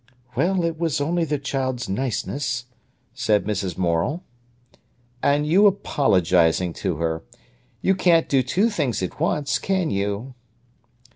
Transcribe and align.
"Well, 0.35 0.63
it 0.63 0.79
was 0.79 0.99
only 0.99 1.25
the 1.25 1.37
child's 1.37 1.87
niceness," 1.87 2.65
said 3.13 3.45
Mrs. 3.45 3.77
Morel. 3.77 4.23
"And 5.21 5.45
you 5.45 5.67
apologising 5.67 6.73
to 6.81 6.95
her: 6.95 7.23
'You 7.81 7.93
can't 7.93 8.27
do 8.27 8.41
two 8.41 8.71
things 8.71 9.03
at 9.03 9.19
once, 9.21 9.59
can 9.59 9.91
you? 9.91 10.33